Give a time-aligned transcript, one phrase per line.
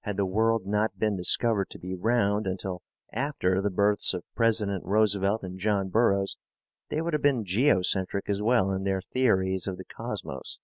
[0.00, 2.82] Had the world not been discovered to be round until
[3.12, 6.36] after the births of President Roosevelt and John Burroughs,
[6.88, 10.58] they would have been geocentric as well in their theories of the Cosmos.